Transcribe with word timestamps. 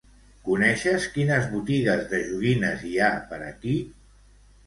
Coneixes 0.45 1.03
quines 1.17 1.49
botigues 1.51 2.01
de 2.13 2.21
joguines 2.29 2.87
hi 2.93 2.97
ha 3.09 3.13
per 3.35 3.39
aquí? 3.53 3.77